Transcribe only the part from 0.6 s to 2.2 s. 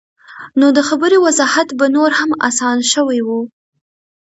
د خبرې وضاحت به نور